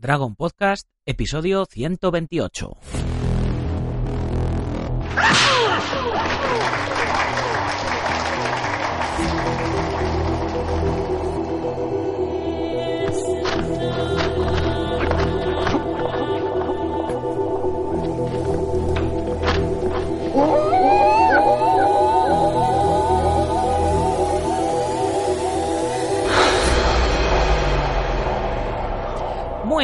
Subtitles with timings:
[0.00, 3.07] Dragon Podcast, episodio 128.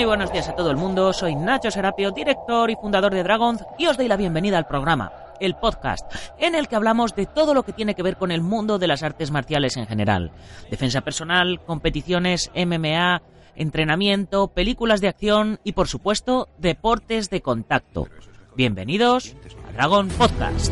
[0.05, 3.65] Muy buenos días a todo el mundo, soy Nacho Serapio, director y fundador de Dragons,
[3.79, 6.05] y os doy la bienvenida al programa, el podcast,
[6.39, 8.87] en el que hablamos de todo lo que tiene que ver con el mundo de
[8.87, 10.31] las artes marciales en general.
[10.71, 13.23] Defensa personal, competiciones, MMA,
[13.57, 18.07] entrenamiento, películas de acción y, por supuesto, deportes de contacto.
[18.55, 19.35] Bienvenidos
[19.67, 20.71] a Dragon Podcast.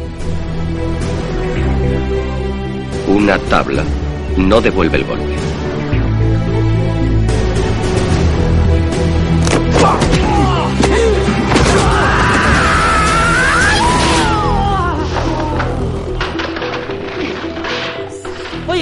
[3.08, 3.82] Una tabla
[4.36, 5.61] no devuelve el golpe.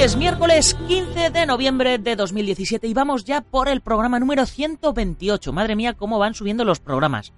[0.00, 5.52] Es miércoles 15 de noviembre de 2017 y vamos ya por el programa número 128.
[5.52, 7.34] Madre mía, cómo van subiendo los programas.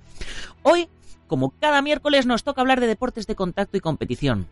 [0.62, 0.88] Hoy,
[1.26, 4.46] como cada miércoles, nos toca hablar de deportes de contacto y competición.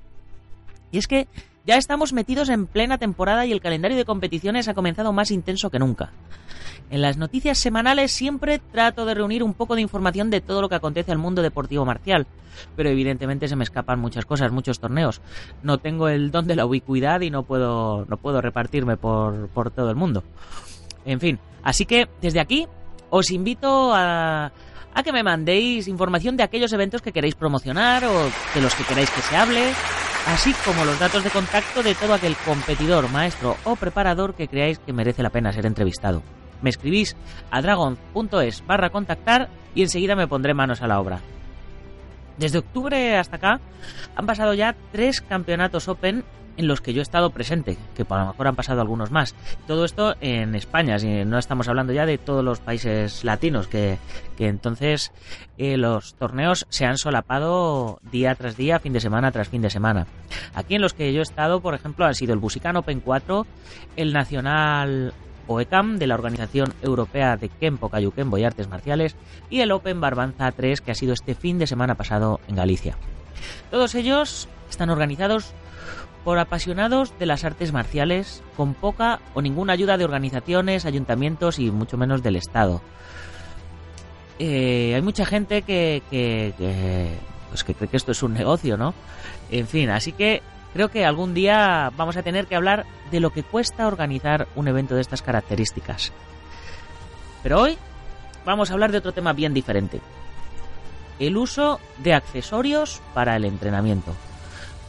[0.93, 1.29] Y es que
[1.67, 5.71] ya estamos metidos en plena temporada y el calendario de competiciones ha comenzado más intenso
[5.71, 6.13] que nunca.
[6.91, 10.69] En las noticias semanales siempre trato de reunir un poco de información de todo lo
[10.69, 12.27] que acontece al mundo deportivo marcial,
[12.75, 15.21] pero evidentemente se me escapan muchas cosas, muchos torneos.
[15.63, 19.71] No tengo el don de la ubicuidad y no puedo, no puedo repartirme por, por
[19.71, 20.25] todo el mundo.
[21.05, 22.67] En fin, así que desde aquí
[23.11, 24.51] os invito a,
[24.93, 28.25] a que me mandéis información de aquellos eventos que queréis promocionar o
[28.55, 29.73] de los que queráis que se hable,
[30.27, 34.79] así como los datos de contacto de todo aquel competidor, maestro o preparador que creáis
[34.79, 36.23] que merece la pena ser entrevistado.
[36.63, 37.17] Me escribís
[37.51, 41.21] a dragon.es barra contactar y enseguida me pondré manos a la obra.
[42.37, 43.61] Desde octubre hasta acá
[44.17, 46.25] han pasado ya tres campeonatos Open
[46.61, 49.35] en los que yo he estado presente, que a lo mejor han pasado algunos más.
[49.67, 53.97] Todo esto en España, si no estamos hablando ya de todos los países latinos, que,
[54.37, 55.11] que entonces
[55.57, 59.71] eh, los torneos se han solapado día tras día, fin de semana tras fin de
[59.71, 60.07] semana.
[60.55, 63.47] Aquí en los que yo he estado, por ejemplo, han sido el Busican Open 4,
[63.97, 65.15] el Nacional
[65.47, 69.17] OECAM de la Organización Europea de Kempo, Kayukembo y Artes Marciales
[69.49, 72.99] y el Open Barbanza 3 que ha sido este fin de semana pasado en Galicia.
[73.71, 75.55] Todos ellos están organizados
[76.25, 81.71] por apasionados de las artes marciales con poca o ninguna ayuda de organizaciones, ayuntamientos y
[81.71, 82.83] mucho menos del Estado.
[84.39, 87.19] Eh, hay mucha gente que, que, que,
[87.51, 88.95] pues que cree que esto es un negocio, ¿no?
[89.51, 90.43] En fin, así que
[90.73, 94.69] creo que algún día vamos a tener que hablar de lo que cuesta organizar un
[94.69, 96.13] evento de estas características.
[97.43, 97.79] Pero hoy
[98.45, 100.01] vamos a hablar de otro tema bien diferente.
[101.19, 104.15] El uso de accesorios para el entrenamiento.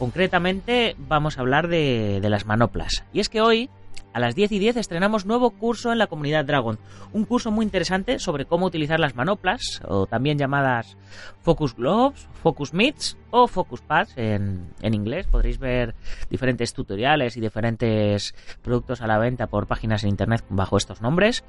[0.02, 3.04] Concretamente vamos a hablar de, las manoplas.
[3.12, 3.70] Y es que hoy,
[4.12, 6.76] a las 10 y 10, estrenamos nuevo curso en la comunidad Dragon.
[7.12, 10.96] Un curso muy interesante sobre cómo utilizar las manoplas, o también llamadas
[11.42, 15.28] Focus Gloves, Focus Mitts o Focus Pads en, en inglés.
[15.28, 15.94] Podréis ver
[16.28, 21.44] diferentes tutoriales y diferentes productos a la venta por páginas en internet bajo estos nombres,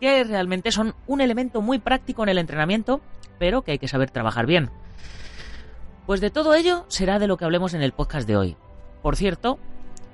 [0.00, 3.00] que realmente son un elemento muy práctico en el entrenamiento,
[3.38, 4.70] pero que hay que saber trabajar bien.
[6.06, 8.56] Pues de todo ello será de lo que hablemos en el podcast de hoy.
[9.02, 9.58] Por cierto,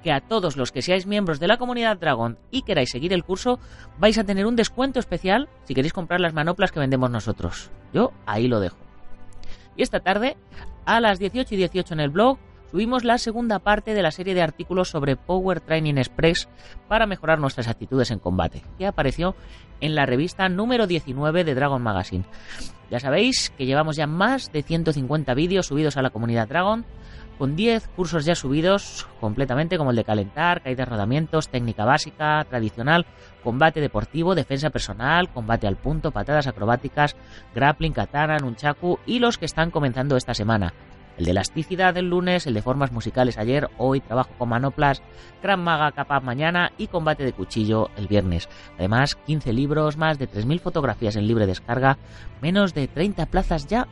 [0.03, 3.25] que a todos los que seáis miembros de la comunidad Dragon y queráis seguir el
[3.25, 3.59] curso,
[3.99, 7.71] vais a tener un descuento especial si queréis comprar las manoplas que vendemos nosotros.
[7.93, 8.77] Yo ahí lo dejo.
[9.77, 10.37] Y esta tarde,
[10.85, 12.39] a las 18 y 18 en el blog,
[12.71, 16.49] subimos la segunda parte de la serie de artículos sobre Power Training Express
[16.89, 19.35] para mejorar nuestras actitudes en combate, que apareció
[19.81, 22.25] en la revista número 19 de Dragon Magazine.
[22.91, 26.85] Ya sabéis que llevamos ya más de 150 vídeos subidos a la comunidad Dragon,
[27.39, 33.07] con 10 cursos ya subidos completamente, como el de calentar, caídas, rodamientos, técnica básica, tradicional,
[33.45, 37.15] combate deportivo, defensa personal, combate al punto, patadas acrobáticas,
[37.55, 40.75] grappling, katana, nunchaku y los que están comenzando esta semana.
[41.19, 45.03] El de elasticidad el lunes, el de formas musicales ayer, hoy trabajo con manoplas,
[45.43, 48.49] Gran Maga capaz mañana y combate de cuchillo el viernes.
[48.79, 51.99] Además, 15 libros, más de 3.000 fotografías en libre descarga,
[52.41, 53.89] menos de 30 plazas ya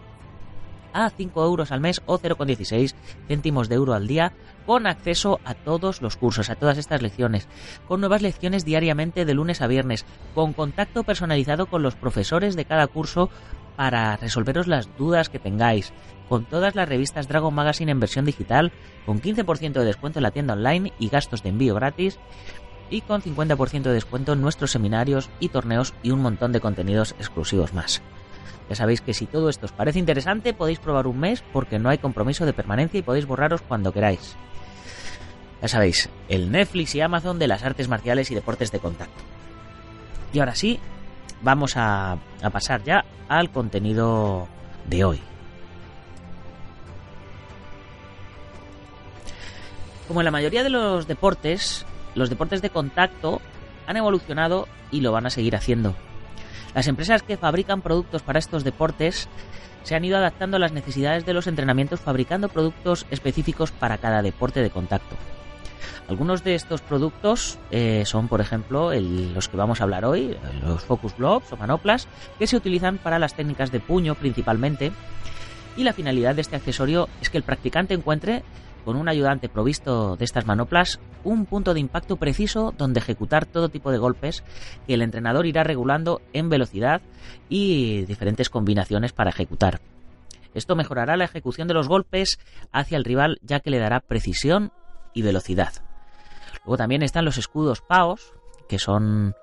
[0.93, 2.95] a 5 euros al mes o 0,16
[3.27, 4.33] céntimos de euro al día
[4.65, 7.49] con acceso a todos los cursos, a todas estas lecciones,
[7.89, 12.65] con nuevas lecciones diariamente de lunes a viernes, con contacto personalizado con los profesores de
[12.65, 13.31] cada curso
[13.77, 15.93] para resolveros las dudas que tengáis,
[16.29, 18.73] con todas las revistas Dragon Magazine en versión digital,
[19.05, 22.19] con 15% de descuento en la tienda online y gastos de envío gratis,
[22.91, 27.15] y con 50% de descuento en nuestros seminarios y torneos y un montón de contenidos
[27.19, 28.03] exclusivos más.
[28.69, 31.89] Ya sabéis que si todo esto os parece interesante podéis probar un mes porque no
[31.89, 34.37] hay compromiso de permanencia y podéis borraros cuando queráis.
[35.63, 39.23] Ya sabéis, el Netflix y Amazon de las artes marciales y deportes de contacto.
[40.33, 40.79] Y ahora sí,
[41.43, 44.49] vamos a, a pasar ya al contenido
[44.89, 45.21] de hoy.
[50.09, 53.41] Como en la mayoría de los deportes, los deportes de contacto
[53.87, 55.95] han evolucionado y lo van a seguir haciendo.
[56.75, 59.29] Las empresas que fabrican productos para estos deportes
[59.83, 64.23] se han ido adaptando a las necesidades de los entrenamientos fabricando productos específicos para cada
[64.23, 65.17] deporte de contacto.
[66.09, 70.85] Algunos de estos productos eh, son, por ejemplo, los que vamos a hablar hoy, los
[70.85, 72.07] Focus Blocks o manoplas,
[72.39, 74.93] que se utilizan para las técnicas de puño principalmente.
[75.77, 78.45] Y la finalidad de este accesorio es que el practicante encuentre
[78.87, 83.69] con un ayudante provisto de estas manoplas un punto de impacto preciso donde ejecutar todo
[83.69, 84.45] tipo de golpes
[84.87, 87.03] que el entrenador irá regulando en velocidad
[87.49, 89.81] y diferentes combinaciones para ejecutar.
[90.55, 92.39] Esto mejorará la ejecución de los golpes
[92.71, 94.71] hacia el rival ya que le dará precisión
[95.13, 95.73] y velocidad.
[96.65, 98.35] Luego también están los escudos PAOS,
[98.69, 99.35] que son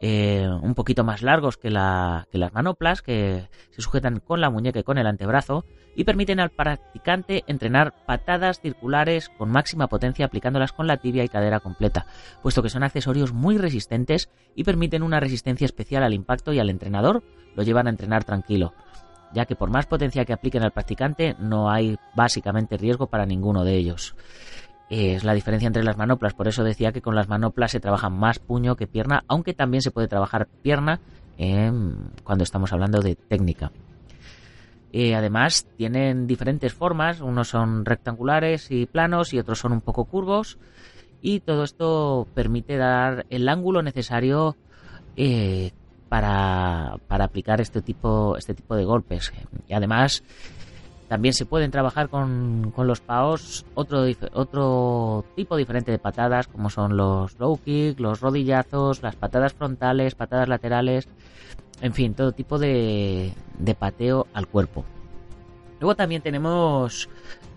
[0.00, 4.82] eh, un poquito más largos que, las manoplas, que se sujetan con la muñeca y
[4.82, 5.64] con el antebrazo,
[5.96, 11.28] y permiten al practicante entrenar patadas circulares con máxima potencia aplicándolas con la tibia y
[11.28, 12.06] cadera completa,
[12.42, 16.70] puesto que son accesorios muy resistentes y permiten una resistencia especial al impacto y al
[16.70, 17.22] entrenador
[17.54, 18.74] lo llevan a entrenar tranquilo,
[19.32, 23.64] ya que por más potencia que apliquen al practicante no hay básicamente riesgo para ninguno
[23.64, 24.16] de ellos
[24.90, 26.34] es la diferencia entre las manoplas.
[26.34, 29.82] Por eso decía que con las manoplas se trabaja más puño que pierna, aunque también
[29.82, 31.00] se puede trabajar pierna
[32.22, 33.72] cuando estamos hablando de técnica.
[34.92, 40.04] Eh, además, tienen diferentes formas, unos son rectangulares y planos y otros son un poco
[40.04, 40.58] curvos.
[41.20, 44.56] Y todo esto permite dar el ángulo necesario
[45.16, 45.72] eh,
[46.08, 49.32] para, para, aplicar este tipo, este tipo de golpes.
[49.66, 50.22] Y además,
[51.08, 56.96] también se pueden trabajar con, los PAOs otro, otro tipo diferente de patadas, como son
[56.96, 61.08] los low kick, los rodillazos, las patadas frontales, patadas laterales,
[61.80, 64.84] en fin, todo tipo de, de pateo al cuerpo.
[65.80, 67.08] Luego también tenemos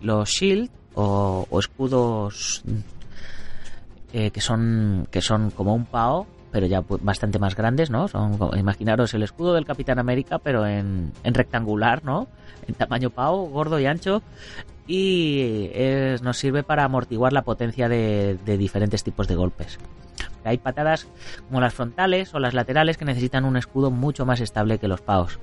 [0.02, 2.64] los shield o, escudos
[4.14, 6.26] eh, que son que son como un PAO
[6.58, 8.08] pero ya bastante más grandes, ¿no?
[8.08, 12.28] Son, imaginaros el escudo del Capitán América, pero en, rectangular, ¿no?
[12.68, 14.24] En tamaño pavo, gordo y ancho.
[14.88, 15.70] Y
[16.24, 19.78] nos sirve para amortiguar la potencia de, diferentes tipos de golpes.
[20.44, 21.08] Hay patadas
[21.48, 25.02] como las frontales o las laterales que necesitan un escudo mucho más estable que los
[25.02, 25.38] paos.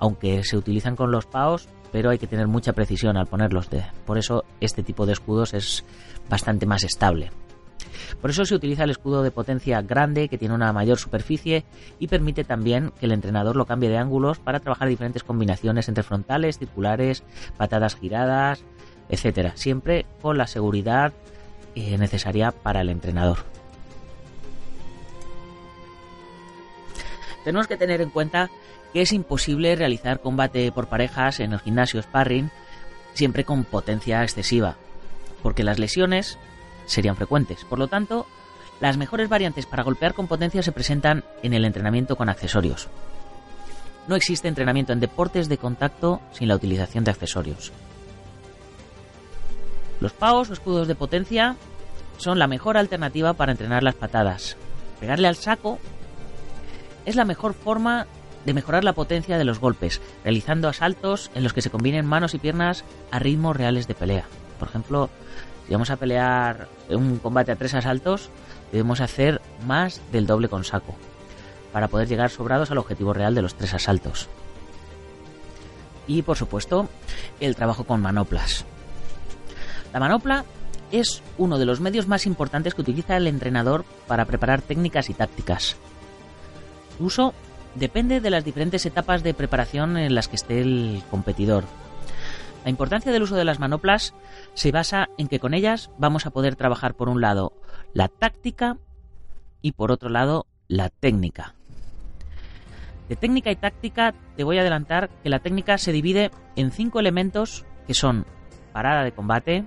[0.00, 3.70] Aunque se utilizan con los paos, pero hay que tener mucha precisión al ponerlos.
[3.70, 5.82] De, por eso este tipo de escudos es
[6.28, 7.30] bastante más estable.
[8.20, 11.64] Por eso se utiliza el escudo de potencia grande que tiene una mayor superficie
[11.98, 16.02] y permite también que el entrenador lo cambie de ángulos para trabajar diferentes combinaciones entre
[16.02, 17.22] frontales, circulares,
[17.56, 18.64] patadas giradas,
[19.08, 21.12] etcétera, siempre con la seguridad
[21.74, 23.38] eh, necesaria para el entrenador.
[27.44, 28.50] Tenemos que tener en cuenta
[28.92, 32.50] que es imposible realizar combate por parejas en el gimnasio sparring
[33.14, 34.76] siempre con potencia excesiva,
[35.42, 36.38] porque las lesiones
[36.88, 37.64] serían frecuentes.
[37.64, 38.26] Por lo tanto,
[38.80, 42.88] las mejores variantes para golpear con potencia se presentan en el entrenamiento con accesorios.
[44.08, 47.72] No existe entrenamiento en deportes de contacto sin la utilización de accesorios.
[50.00, 51.56] Los paos o escudos de potencia
[52.16, 54.56] son la mejor alternativa para entrenar las patadas.
[55.00, 55.78] Pegarle al saco
[57.04, 58.06] es la mejor forma
[58.44, 62.34] de mejorar la potencia de los golpes, realizando asaltos en los que se combinen manos
[62.34, 64.24] y piernas a ritmos reales de pelea.
[64.58, 65.10] Por ejemplo,
[65.68, 68.30] si vamos a pelear un combate a tres asaltos,
[68.72, 70.96] debemos hacer más del doble con saco,
[71.74, 74.30] para poder llegar sobrados al objetivo real de los tres asaltos.
[76.06, 76.88] Y por supuesto,
[77.38, 78.64] el trabajo con manoplas.
[79.92, 80.46] La manopla
[80.90, 85.14] es uno de los medios más importantes que utiliza el entrenador para preparar técnicas y
[85.14, 85.76] tácticas.
[86.96, 87.34] Su uso
[87.74, 91.64] depende de las diferentes etapas de preparación en las que esté el competidor,
[92.68, 94.12] la importancia del uso de las manoplas
[94.52, 97.54] se basa en que con ellas vamos a poder trabajar por un lado
[97.94, 98.76] la táctica
[99.62, 101.54] y por otro lado la técnica.
[103.08, 107.00] De técnica y táctica te voy a adelantar que la técnica se divide en cinco
[107.00, 108.26] elementos que son
[108.74, 109.64] parada de combate,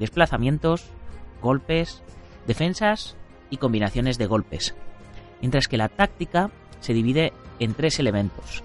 [0.00, 0.86] desplazamientos,
[1.40, 2.02] golpes,
[2.48, 3.16] defensas
[3.48, 4.74] y combinaciones de golpes.
[5.40, 6.50] Mientras que la táctica
[6.80, 8.64] se divide en tres elementos.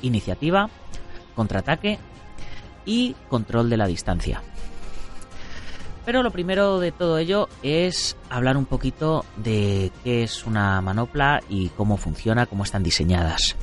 [0.00, 0.70] Iniciativa,
[1.34, 1.98] contraataque
[2.84, 4.42] y control de la distancia.
[6.04, 11.42] Pero lo primero de todo ello es hablar un poquito de qué es una manopla
[11.48, 13.56] y cómo funciona, cómo están diseñadas.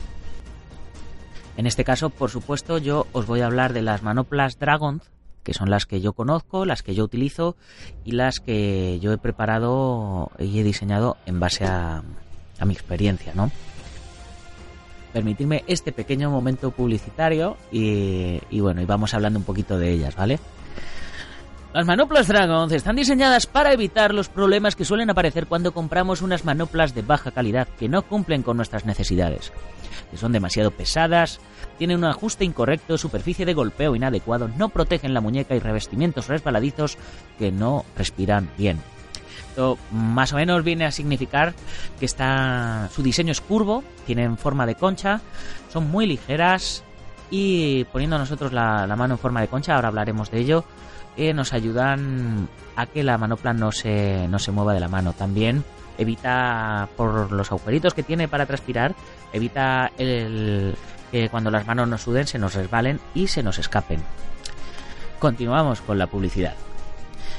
[1.58, 5.02] En este caso, por supuesto, yo os voy a hablar de las manoplas Dragon,
[5.44, 7.56] que son las que yo conozco, las que yo utilizo
[8.06, 12.04] y las que yo he preparado y he diseñado en base a,
[12.64, 13.50] mi experiencia, ¿no?
[15.14, 20.40] Permitidme este pequeño momento publicitario y, bueno, y vamos hablando un poquito de ellas, ¿vale?
[21.74, 26.44] Las manoplas Dragon están diseñadas para evitar los problemas que suelen aparecer cuando compramos unas
[26.44, 29.52] manoplas de baja calidad que no cumplen con nuestras necesidades,
[30.10, 31.40] que son demasiado pesadas,
[31.78, 36.98] tienen un ajuste incorrecto, superficie de golpeo inadecuado, no protegen la muñeca y revestimientos resbaladizos
[37.38, 38.80] que no respiran bien.
[39.58, 41.56] Esto más o menos viene a significar
[42.00, 45.20] que está, su diseño es curvo, tienen forma de concha,
[45.74, 46.84] son muy ligeras
[47.32, 50.64] y poniendo nosotros la mano en forma de concha, ahora hablaremos de ello,
[51.34, 55.14] nos ayudan a que la manopla no se, no se mueva de la mano.
[55.14, 55.64] También
[55.98, 58.94] evita, por los agujeritos que tiene para transpirar,
[59.34, 60.76] evita el,
[61.12, 64.02] que cuando las manos nos suden se nos resbalen y se nos escapen.
[65.20, 66.54] Continuamos con la publicidad.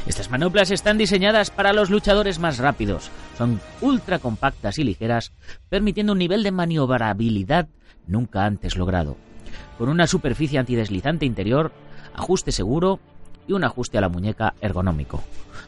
[0.08, 3.10] Estas manoplas están diseñadas para los luchadores más rápidos.
[3.36, 5.32] Son ultra compactas y ligeras,
[5.68, 7.68] permitiendo un nivel de maniobrabilidad
[8.06, 9.18] nunca antes logrado.
[9.76, 11.72] Con una superficie antideslizante interior,
[12.14, 13.00] ajuste seguro
[13.46, 15.22] y un ajuste a la muñeca ergonómico.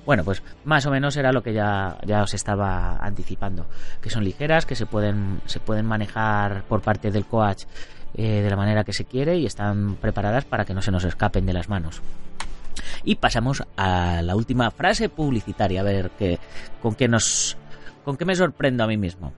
[0.07, 3.67] Bueno, pues más o menos era lo que ya, ya os estaba anticipando,
[4.01, 7.65] que son ligeras, que se pueden, se pueden manejar por parte del coach
[8.15, 11.05] eh, de la manera que se quiere y están preparadas para que no se nos
[11.05, 12.01] escapen de las manos.
[13.05, 16.39] Y pasamos a la última frase publicitaria, a ver qué,
[16.83, 17.57] con qué nos,
[18.05, 19.33] con qué me sorprendo a mí mismo.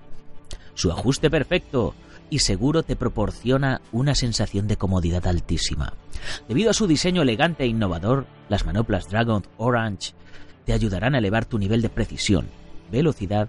[0.74, 1.94] Su ajuste perfecto
[2.30, 5.92] y seguro te proporciona una sensación de comodidad altísima.
[6.48, 10.14] Debido a su diseño elegante e innovador, las manoplas Dragon Orange
[10.64, 12.46] te ayudarán a elevar tu nivel de precisión,
[12.90, 13.48] velocidad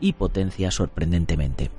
[0.00, 1.70] y potencia sorprendentemente.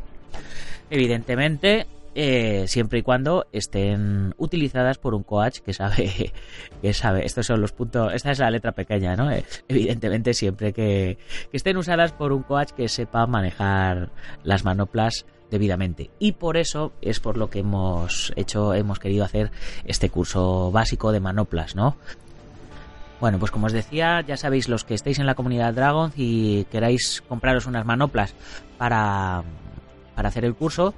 [0.89, 6.34] Evidentemente, eh, siempre y cuando estén utilizadas por un coach que sabe,
[6.82, 9.32] que sabe, estos son los puntos, esta es la letra pequeña, ¿no?
[9.32, 11.17] Eh, evidentemente siempre que,
[11.50, 14.10] que, estén usadas por un coach que sepa manejar
[14.43, 16.10] las manoplas debidamente.
[16.20, 19.51] Y por eso es por lo que hemos hecho, hemos querido hacer
[19.86, 21.96] este curso básico de manoplas, ¿no?
[23.24, 26.65] Bueno, pues como os decía, ya sabéis los que estéis en la comunidad Dragon y
[26.65, 28.36] queráis compraros unas manoplas
[28.77, 29.43] para,
[30.13, 30.93] para hacer el curso,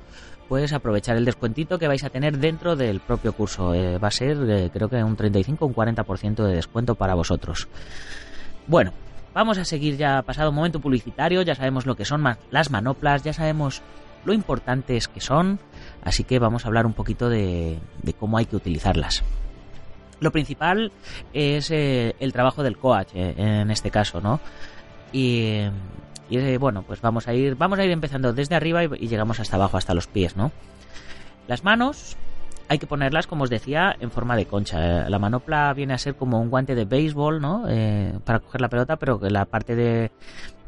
[0.47, 3.73] pues aprovechar el descuentito que vais a tener dentro del propio curso.
[3.73, 7.15] Eh, va a ser eh, creo que un 35 o un 40% de descuento para
[7.15, 7.67] vosotros.
[8.67, 8.91] Bueno,
[9.33, 13.23] vamos a seguir ya pasado un momento publicitario, ya sabemos lo que son las manoplas,
[13.23, 13.81] ya sabemos
[14.23, 15.59] lo importantes que son,
[16.03, 17.79] así que vamos a hablar un poquito de,
[18.19, 19.23] cómo hay que utilizarlas.
[20.19, 20.91] Lo principal
[21.33, 24.39] es eh, el trabajo del coach en este caso, ¿no?
[25.11, 25.61] Y,
[26.29, 29.55] y, bueno, pues vamos a ir, vamos a ir empezando desde arriba y, llegamos hasta
[29.55, 30.51] abajo, hasta los pies, ¿no?
[31.47, 32.17] Las manos
[32.67, 35.07] hay que ponerlas, como os decía, en forma de concha.
[35.09, 37.65] La manopla viene a ser como un guante de béisbol, ¿no?
[37.69, 40.11] Eh, para coger la pelota, pero que la parte de,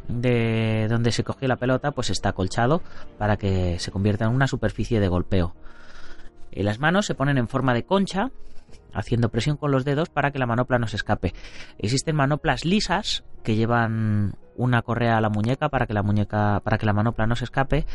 [0.08, 2.82] de donde se coge la pelota pues está acolchado
[3.18, 5.56] para que se convierta en una superficie de golpeo.
[6.52, 8.32] Las manos se ponen en forma de concha,
[8.94, 11.34] haciendo presión con los dedos para que la manopla no se escape.
[11.78, 16.78] Existen manoplas lisas que llevan una correa a la muñeca para que la muñeca para
[16.78, 17.86] que la manopla no se escape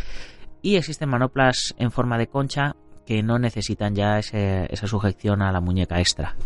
[0.63, 5.61] y existen manoplas en forma de concha que no necesitan ya esa sujeción a la
[5.61, 6.37] muñeca extra.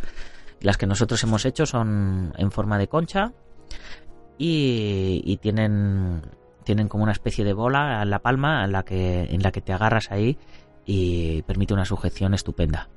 [0.60, 3.30] Las que nosotros hemos hecho son en forma de concha
[4.38, 6.22] y, tienen
[6.64, 9.60] tienen como una especie de bola en la palma en la que en la que
[9.60, 10.36] te agarras ahí
[10.84, 12.88] y permite una sujeción estupenda.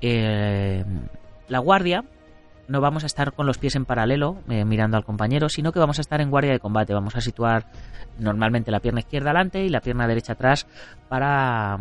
[0.00, 0.84] Eh,
[1.46, 2.04] la guardia
[2.68, 5.78] no vamos a estar con los pies en paralelo eh, mirando al compañero, sino que
[5.78, 6.94] vamos a estar en guardia de combate.
[6.94, 7.66] Vamos a situar
[8.18, 10.66] normalmente la pierna izquierda adelante y la pierna derecha atrás
[11.08, 11.78] para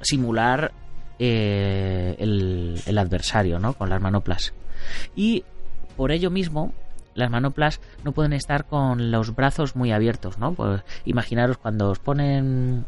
[0.00, 0.72] simular
[1.18, 3.74] eh, el, el, adversario, ¿no?
[3.74, 4.54] Con las manoplas.
[5.14, 5.44] Y
[5.96, 6.72] por ello mismo
[7.14, 10.54] las manoplas no pueden estar con los brazos muy abiertos, ¿no?
[10.54, 12.86] Pues imaginaros cuando os ponen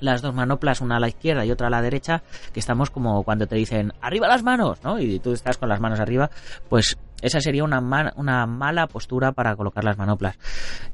[0.00, 3.22] las dos manoplas, una a la izquierda y otra a la derecha, que estamos como
[3.22, 4.98] cuando te dicen arriba las manos, ¿no?
[4.98, 6.30] Y tú estás con las manos arriba,
[6.68, 7.80] pues esa sería una,
[8.16, 10.38] una mala postura para colocar las manoplas.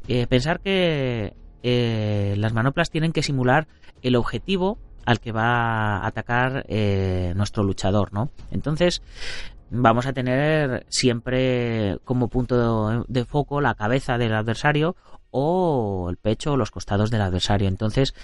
[0.09, 3.67] Eh, pensar que eh, las manoplas tienen que simular
[4.03, 8.31] el objetivo al que va a atacar eh, nuestro luchador, ¿no?
[8.51, 9.03] Entonces,
[9.71, 14.97] vamos a tener siempre como punto de foco la cabeza del adversario
[15.31, 17.69] o el pecho o los costados del adversario.
[17.69, 18.15] Entonces,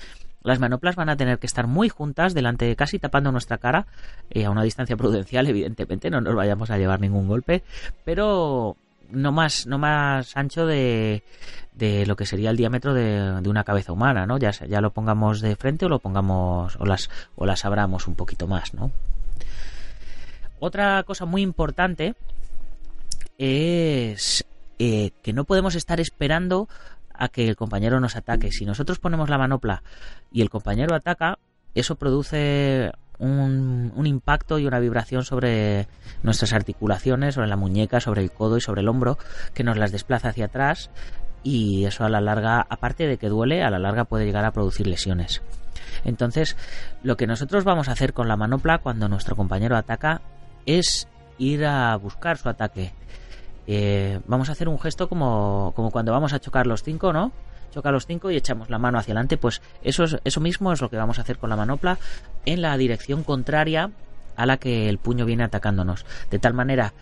[0.44, 3.86] las manoplas van a tener que estar muy juntas, delante, casi tapando nuestra cara,
[4.30, 7.62] eh, a una distancia prudencial, evidentemente, no nos vayamos a llevar ningún golpe,
[8.04, 8.76] pero
[9.10, 11.22] no más, no más ancho de,
[11.74, 14.38] de lo que sería el diámetro de, de, una cabeza humana, ¿no?
[14.38, 18.14] Ya, ya lo pongamos de frente o lo pongamos o las, o las abramos un
[18.14, 18.90] poquito más, ¿no?
[20.60, 22.14] Otra cosa muy importante
[23.36, 24.44] es
[24.78, 26.68] eh, que no podemos estar esperando
[27.22, 28.50] a que el compañero nos ataque.
[28.50, 29.84] Si nosotros ponemos la manopla
[30.32, 31.38] y el compañero ataca,
[31.72, 35.86] eso produce un, un, impacto y una vibración sobre
[36.24, 39.18] nuestras articulaciones, sobre la muñeca, sobre el codo y sobre el hombro,
[39.54, 40.90] que nos las desplaza hacia atrás
[41.44, 44.50] y eso a la larga, aparte de que duele, a la larga puede llegar a
[44.50, 45.42] producir lesiones.
[46.04, 46.56] Entonces,
[47.04, 50.22] lo que nosotros vamos a hacer con la manopla cuando nuestro compañero ataca
[50.66, 51.06] es
[51.38, 52.92] ir a buscar su ataque.
[53.66, 57.32] Eh, vamos a hacer un gesto como, como cuando vamos a chocar los cinco, ¿no?
[57.72, 59.36] Choca los cinco y echamos la mano hacia adelante.
[59.36, 61.98] Pues eso, es, eso mismo es lo que vamos a hacer con la manopla
[62.44, 63.90] en la dirección contraria
[64.36, 66.04] a la que el puño viene atacándonos.
[66.30, 66.92] De tal manera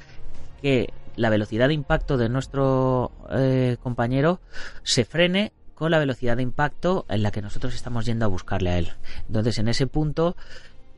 [0.62, 4.40] que la velocidad de impacto de nuestro eh, compañero
[4.82, 8.70] se frene con la velocidad de impacto en la que nosotros estamos yendo a buscarle
[8.70, 8.92] a él.
[9.28, 10.36] Entonces, en ese punto,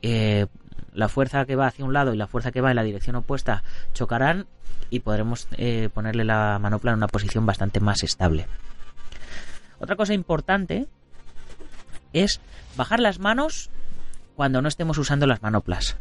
[0.02, 0.46] eh,
[0.92, 3.16] la fuerza que va hacia un lado y la fuerza que va en la dirección
[3.16, 4.46] opuesta chocarán
[4.90, 8.46] y podremos eh, ponerle la manopla en una posición bastante más estable.
[9.80, 10.86] Otra cosa importante
[12.12, 12.40] es
[12.76, 13.70] bajar las manos
[14.36, 15.96] cuando no estemos usando las manoplas.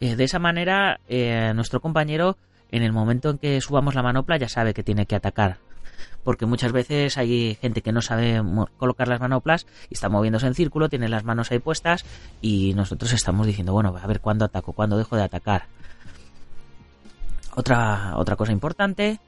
[0.00, 2.36] Eh, de esa manera, eh, nuestro compañero,
[2.70, 5.58] en el momento en que subamos la manopla, ya sabe que tiene que atacar.
[6.24, 8.42] Porque muchas veces hay gente que no sabe
[8.76, 12.04] colocar las manoplas y está moviéndose en círculo, tiene las manos ahí puestas
[12.40, 15.66] y nosotros estamos diciendo, bueno, a ver cuándo ataco, cuándo dejo de atacar.
[17.54, 19.20] Otra, otra cosa importante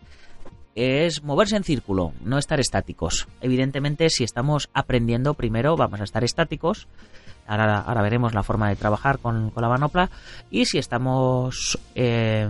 [0.75, 3.29] es moverse en círculo, no estar estáticos.
[3.41, 6.87] Evidentemente, si estamos aprendiendo primero, vamos a estar estáticos.
[7.47, 10.11] Ahora, ahora veremos la forma de trabajar con, con la manopla.
[10.51, 12.49] Y si estamos eh,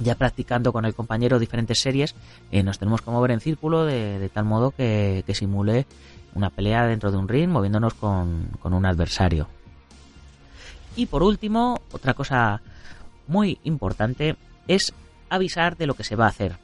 [0.00, 2.14] ya practicando con el compañero diferentes series,
[2.50, 5.86] eh, nos tenemos que mover en círculo de, tal modo que, que, simule
[6.34, 9.48] una pelea dentro de un ring, moviéndonos con, con un adversario.
[10.96, 12.60] Y por último, otra cosa
[13.26, 14.36] muy importante
[14.68, 14.92] es
[15.28, 16.56] avisar de lo que se va a hacer.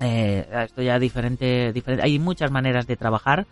[0.00, 3.46] Eh, esto ya diferente, diferente, hay muchas maneras de trabajar,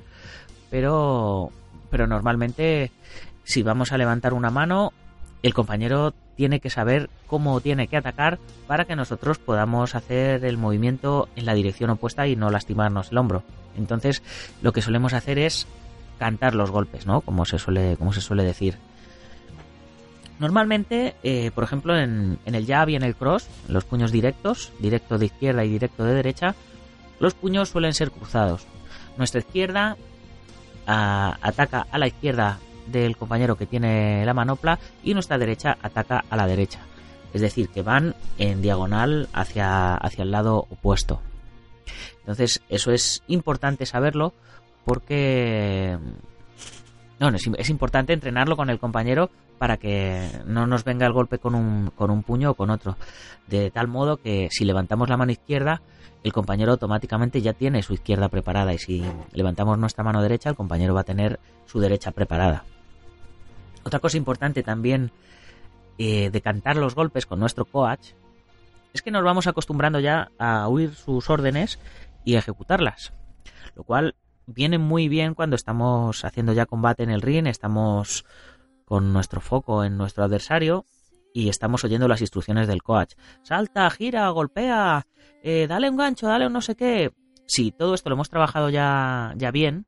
[0.71, 1.51] pero,
[1.91, 2.91] pero normalmente
[3.45, 4.93] si vamos a levantar una mano,
[5.43, 10.57] el compañero tiene que saber cómo tiene que atacar para que nosotros podamos hacer el
[10.57, 13.43] movimiento en la dirección opuesta y no lastimarnos el hombro.
[13.77, 14.23] Entonces,
[14.63, 15.67] lo que solemos hacer es
[16.19, 17.21] cantar los golpes, ¿no?
[17.21, 18.77] Como se suele, como se suele decir.
[20.39, 25.19] Normalmente, eh, por ejemplo, en, el jab y en el cross, los puños directos, directo
[25.19, 26.55] de izquierda y directo de derecha,
[27.21, 28.67] los puños suelen ser cruzados.
[29.17, 29.97] Nuestra izquierda
[30.87, 36.25] a, ataca a la izquierda del compañero que tiene la manopla y nuestra derecha ataca
[36.29, 36.81] a la derecha.
[37.33, 41.21] Es decir, que van en diagonal hacia, hacia el lado opuesto.
[42.21, 44.33] Entonces, eso es importante saberlo
[44.85, 45.99] porque...
[47.23, 51.55] No, es, importante entrenarlo con el compañero para que no nos venga el golpe con
[51.55, 52.97] un, con un puño o con otro.
[53.47, 55.83] De tal modo que si levantamos la mano izquierda,
[56.25, 59.05] el compañero automáticamente ya tiene su izquierda preparada y si
[59.35, 62.65] levantamos nuestra mano derecha, el compañero va a tener su derecha preparada.
[63.85, 65.13] Otra cosa importante también
[65.99, 68.15] eh, de cantar los golpes con nuestro coach
[68.93, 71.79] es que nos vamos acostumbrando ya a oír sus órdenes
[72.25, 73.13] y ejecutarlas.
[73.77, 78.25] Lo cual viene muy bien cuando estamos haciendo ya combate en el ring, estamos
[78.85, 80.85] con nuestro foco en nuestro adversario
[81.33, 83.15] y estamos oyendo las instrucciones del coach.
[83.43, 85.07] Salta, gira, golpea,
[85.43, 87.13] eh, dale un gancho, dale un no sé qué.
[87.47, 89.87] Si todo esto lo hemos trabajado ya, ya bien,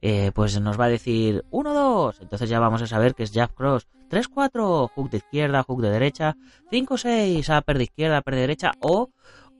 [0.00, 2.20] eh, pues nos va a decir 1, 2.
[2.20, 3.88] Entonces ya vamos a saber que es jab cross.
[4.08, 6.36] 3, 4, hook de izquierda, hook de derecha.
[6.70, 8.72] 5, 6, upper de izquierda, upper de derecha.
[8.80, 9.10] O,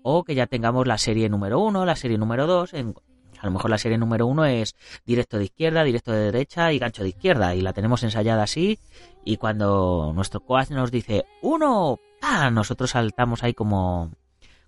[0.03, 2.75] o que ya tengamos la serie número 1, la serie número 2.
[2.75, 2.95] En,
[3.41, 6.79] a lo mejor la serie número uno es directo de izquierda, directo de derecha y
[6.79, 7.55] gancho de izquierda.
[7.55, 8.79] Y la tenemos ensayada así.
[9.25, 12.55] Y cuando nuestro coach nos dice uno, ¡pam!
[12.55, 14.13] nosotros saltamos ahí como,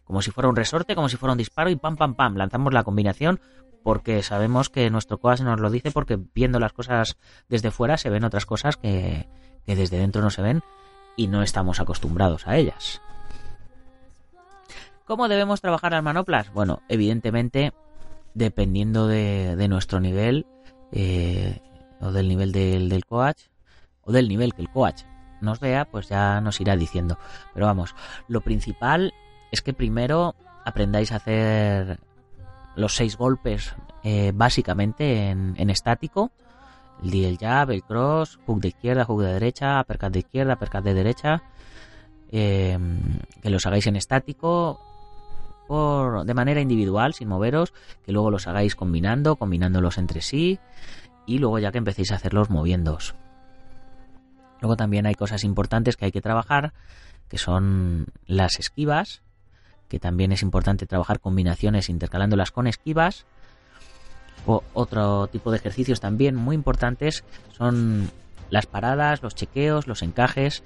[0.05, 2.37] como si fuera un resorte, como si fuera un disparo y pam, pam, pam.
[2.37, 3.41] Lanzamos la combinación
[3.83, 7.17] porque sabemos que nuestro coach nos lo dice porque viendo las cosas
[7.49, 9.29] desde fuera se ven otras cosas que,
[9.65, 10.63] que desde dentro no se ven
[11.17, 13.01] y no estamos acostumbrados a ellas.
[15.05, 16.53] ¿Cómo debemos trabajar las manoplas?
[16.53, 17.73] Bueno, evidentemente
[18.39, 20.47] dependiendo de, de nuestro nivel
[20.93, 21.61] eh,
[22.01, 23.43] o del nivel del, del coach
[24.03, 25.03] o del nivel que el coach
[25.41, 27.19] nos vea, pues ya nos irá diciendo.
[27.53, 27.95] Pero vamos,
[28.29, 29.13] lo principal
[29.53, 31.99] es que primero aprendáis a hacer
[32.77, 33.75] los seis golpes
[34.05, 36.31] eh, básicamente en, en, estático.
[37.03, 40.83] El, el jab, el cross, hook de izquierda, hook de derecha, uppercut de izquierda, uppercut
[40.83, 41.43] de derecha.
[42.31, 42.79] Eh,
[43.43, 44.81] que los hagáis en estático
[45.69, 50.59] de manera individual, sin moveros, que luego los hagáis combinando, combinándolos entre sí
[51.27, 53.15] y luego ya que empecéis a hacerlos moviéndoos.
[54.61, 56.73] Luego también hay cosas importantes que hay que trabajar,
[57.29, 59.23] que son las esquivas,
[59.89, 63.27] que también es importante trabajar combinaciones intercalándolas con esquivas.
[64.47, 68.11] O otro tipo de ejercicios también muy importantes son
[68.51, 70.63] las paradas, los chequeos, los encajes,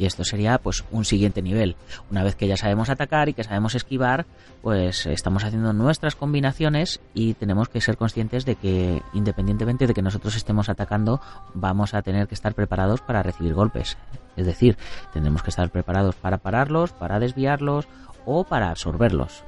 [0.00, 1.76] y esto sería pues un siguiente nivel.
[2.10, 4.24] Una vez que ya sabemos atacar y que sabemos esquivar,
[4.62, 10.00] pues estamos haciendo nuestras combinaciones y tenemos que ser conscientes de que independientemente de que
[10.00, 11.20] nosotros estemos atacando,
[11.52, 13.98] vamos a tener que estar preparados para recibir golpes.
[14.38, 14.78] Es decir,
[15.12, 17.86] tendremos que estar preparados para pararlos, para desviarlos
[18.24, 19.44] o para absorberlos.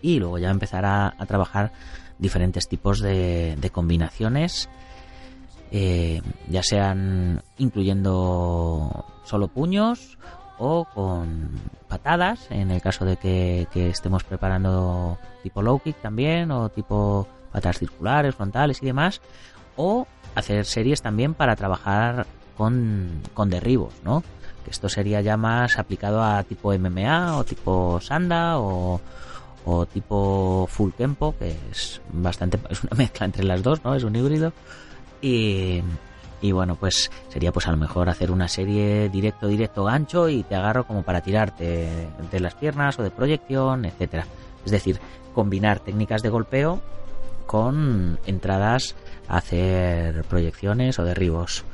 [0.00, 1.70] Y luego ya empezar a, trabajar
[2.18, 4.70] diferentes tipos de combinaciones
[5.76, 10.18] eh, ya sean incluyendo solo puños
[10.58, 11.50] o con
[11.88, 17.78] patadas, en el caso de que, estemos preparando tipo low kick también, o tipo patadas
[17.78, 19.20] circulares, frontales y demás,
[19.76, 24.22] o hacer series también para trabajar con, con derribos, ¿no?
[24.64, 29.00] Que esto sería ya más aplicado a tipo MMA o tipo Sanda o,
[29.64, 33.94] o tipo Full Tempo, que es bastante, es una mezcla entre las dos, ¿no?
[33.94, 34.52] Es un híbrido.
[35.20, 35.82] Y,
[36.52, 40.54] bueno, pues sería pues a lo mejor hacer una serie directo, directo, gancho y te
[40.54, 44.26] agarro como para tirarte de las piernas o de proyección, etcétera.
[44.64, 45.00] Es decir,
[45.34, 46.80] combinar técnicas de golpeo
[47.46, 48.94] con entradas
[49.28, 51.64] a hacer proyecciones o derribos.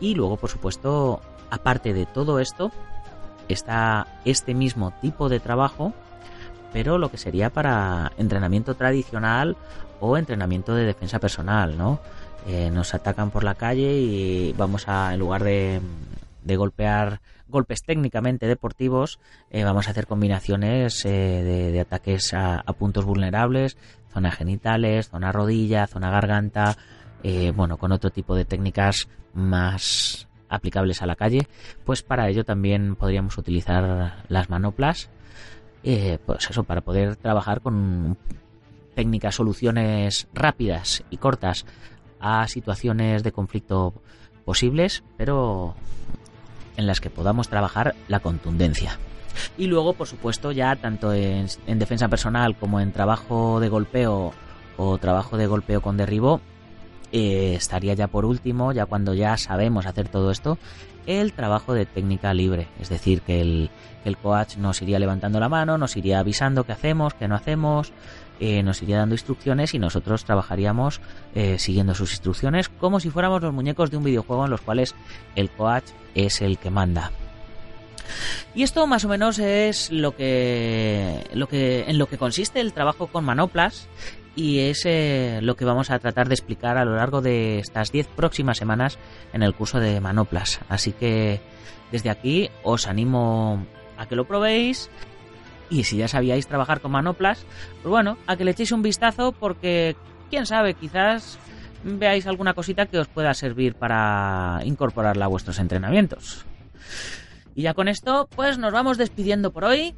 [0.00, 2.72] Y luego, por supuesto, aparte de todo esto,
[3.48, 5.92] está este mismo tipo de trabajo,
[6.72, 9.56] pero lo que sería para entrenamiento tradicional
[10.00, 12.00] o entrenamiento de defensa personal, ¿no?
[12.46, 15.80] Eh, nos atacan por la calle y vamos a, en lugar de,
[16.44, 23.76] golpear golpes técnicamente deportivos, eh, vamos a hacer combinaciones eh, de, ataques a, puntos vulnerables,
[24.12, 26.76] zona genitales, zona rodilla, zona garganta,
[27.54, 31.46] bueno, con otro tipo de técnicas más aplicables a la calle,
[31.84, 35.08] pues para ello también podríamos utilizar las manoplas,
[35.82, 38.16] pues eso, para poder trabajar con
[38.94, 41.64] técnicas, soluciones rápidas y cortas
[42.22, 43.92] a situaciones de conflicto
[44.44, 45.74] posibles, pero
[46.76, 48.98] en las que podamos trabajar la contundencia.
[49.56, 54.32] Y luego, por supuesto, ya tanto en, defensa personal como en trabajo de golpeo
[54.76, 56.40] o trabajo de golpeo con derribo,
[57.12, 60.58] eh, estaría ya por último, ya cuando ya sabemos hacer todo esto,
[61.06, 62.68] el trabajo de técnica libre.
[62.80, 63.70] Es decir, que el,
[64.04, 67.92] el coach nos iría levantando la mano, nos iría avisando qué hacemos, qué no hacemos,
[68.40, 71.00] eh, nos iría dando instrucciones y nosotros trabajaríamos
[71.34, 74.94] eh, siguiendo sus instrucciones como si fuéramos los muñecos de un videojuego en los cuales
[75.36, 75.84] el coach
[76.14, 77.12] es el que manda.
[78.54, 82.72] Y esto más o menos es lo que, lo que en lo que consiste el
[82.72, 83.88] trabajo con manoplas
[84.34, 87.92] y es eh, lo que vamos a tratar de explicar a lo largo de estas
[87.92, 88.98] 10 próximas semanas
[89.32, 90.60] en el curso de manoplas.
[90.68, 91.40] Así que
[91.90, 93.66] desde aquí os animo
[93.98, 94.90] a que lo probéis
[95.68, 97.44] y si ya sabíais trabajar con manoplas,
[97.82, 99.96] pues bueno, a que le echéis un vistazo porque,
[100.30, 101.38] quién sabe, quizás
[101.84, 106.44] veáis alguna cosita que os pueda servir para incorporarla a vuestros entrenamientos.
[107.54, 109.94] Y ya con esto, pues nos vamos despidiendo por hoy.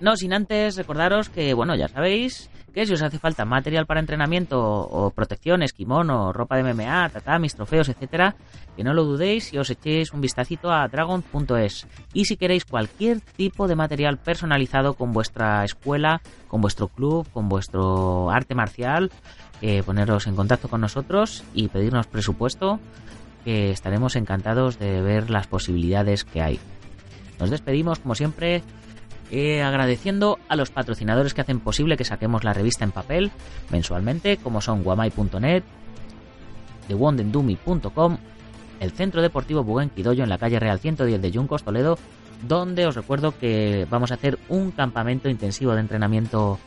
[0.00, 4.00] No sin antes recordaros que, bueno, ya sabéis que si os hace falta material para
[4.00, 8.36] entrenamiento o protecciones, kimono, ropa de MMA, tatamis, trofeos, etcétera,
[8.76, 11.86] que no lo dudéis y os echéis un vistacito a dragon.es.
[12.14, 17.48] Y si queréis cualquier tipo de material personalizado con vuestra escuela, con vuestro club, con
[17.48, 19.10] vuestro arte marcial,
[19.62, 22.80] eh, poneros en contacto con nosotros y pedirnos presupuesto,
[23.44, 26.60] que estaremos encantados de ver las posibilidades que hay.
[27.38, 28.62] Nos despedimos, como siempre,
[29.30, 33.30] eh, agradeciendo a los patrocinadores que hacen posible que saquemos la revista en papel
[33.70, 35.62] mensualmente, como son guamai.net,
[36.88, 38.18] thewondendumi.com,
[38.80, 41.98] el Centro Deportivo Buenquidoyo en la calle Real 110 de Yuncos, Toledo,
[42.46, 46.58] donde os recuerdo que vamos a hacer un campamento intensivo de entrenamiento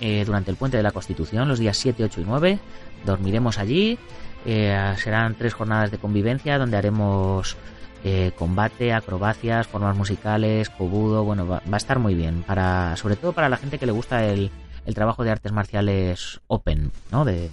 [0.00, 2.58] eh, durante el Puente de la Constitución, los días 7, 8 y 9.
[3.04, 3.98] Dormiremos allí.
[4.46, 7.58] Eh, serán tres jornadas de convivencia donde haremos
[8.04, 13.32] eh, combate, acrobacias, formas musicales, cobudo, bueno, va, a estar muy bien, para, sobre todo
[13.32, 14.50] para la gente que le gusta el,
[14.94, 17.24] trabajo de artes marciales open, ¿no?
[17.24, 17.48] De,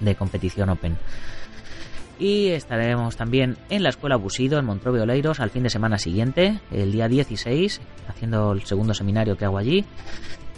[0.00, 0.96] de competición open.
[2.18, 6.60] Y estaremos también en la Escuela Busido, en Montrove Oleiros, al fin de semana siguiente,
[6.72, 9.84] el día 16, haciendo el segundo seminario que hago allí.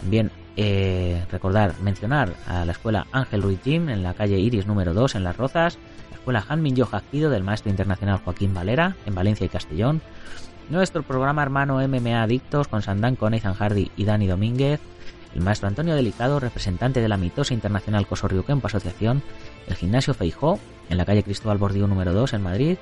[0.01, 4.93] Bien, eh, recordar, mencionar a la escuela Ángel Ruiz Jim en la calle Iris número
[4.93, 5.79] 2 en Las Rozas,
[6.31, 6.87] la escuela Han Min Yo
[7.29, 10.01] del maestro internacional Joaquín Valera en Valencia y Castellón,
[10.69, 14.79] nuestro programa hermano MMA Adictos con Sandán, con Nathan Hardy y Dani Domínguez,
[15.35, 19.21] el maestro Antonio Delicado, representante de la mitosa internacional Cosorriuquempo Asociación,
[19.67, 20.59] el gimnasio Feijó
[20.89, 22.77] en la calle Cristóbal Bordío número 2 en Madrid,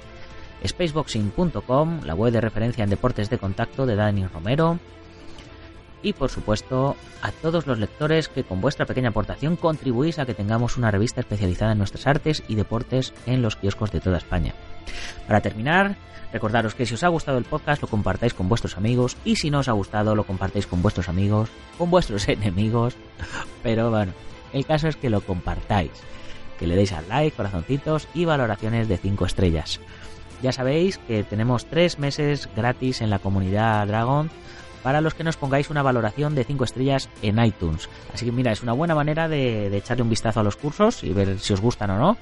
[0.63, 4.77] spaceboxing.com, la web de referencia en deportes de contacto de Dani Romero,
[6.03, 10.33] y por supuesto a todos los lectores que con vuestra pequeña aportación contribuís a que
[10.33, 14.53] tengamos una revista especializada en nuestras artes y deportes en los kioscos de toda España.
[15.27, 15.95] Para terminar,
[16.33, 19.49] recordaros que si os ha gustado el podcast lo compartáis con vuestros amigos y si
[19.51, 22.95] no os ha gustado lo compartáis con vuestros amigos, con vuestros enemigos,
[23.63, 24.13] pero bueno,
[24.53, 25.91] el caso es que lo compartáis,
[26.59, 29.79] que le deis al like, corazoncitos y valoraciones de 5 estrellas.
[30.41, 34.31] Ya sabéis que tenemos 3 meses gratis en la comunidad Dragon
[34.83, 37.89] para los que nos pongáis una valoración de 5 estrellas en iTunes.
[38.13, 41.13] Así que mira, es una buena manera de, echarle un vistazo a los cursos y
[41.13, 42.17] ver si os gustan o no.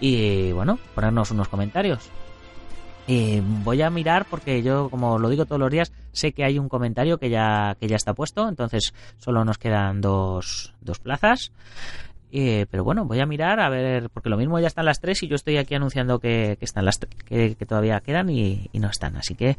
[0.00, 2.10] Y bueno, ponernos unos comentarios.
[3.64, 6.68] voy a mirar porque yo, como lo digo todos los días, sé que hay un
[6.68, 11.52] comentario que ya, que ya está puesto, entonces solo nos quedan dos, dos plazas.
[12.30, 15.28] Pero bueno, voy a mirar a ver, porque lo mismo ya están las tres y
[15.28, 19.16] yo estoy aquí anunciando que, están las que, que todavía quedan y, y, no están.
[19.16, 19.56] Así que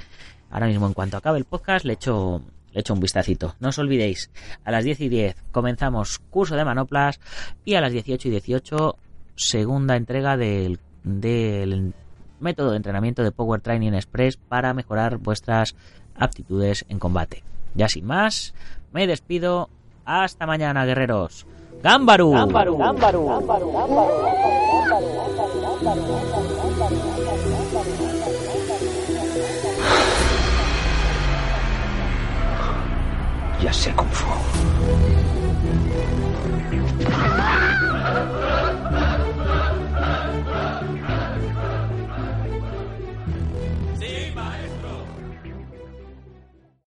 [0.49, 3.55] Ahora mismo, en cuanto acabe el podcast, le echo, le echo un vistacito.
[3.59, 4.31] No os olvidéis,
[4.63, 7.19] a las 10 y 10 comenzamos curso de manoplas
[7.65, 8.97] y a las 18 y 18
[9.35, 11.93] segunda entrega del, del
[12.39, 15.75] método de entrenamiento de Power Training Express para mejorar vuestras
[16.15, 17.43] aptitudes en combate.
[17.75, 18.53] Ya sin más,
[18.91, 19.69] me despido.
[20.03, 21.45] Hasta mañana, guerreros.
[21.81, 22.31] ¡Gámbaru!
[22.31, 22.77] ¡Gámbaru!
[22.77, 23.23] ¡Gámbaru!
[23.27, 23.71] ¡Gámbaru!
[33.61, 34.27] Ya sé Kung Fu.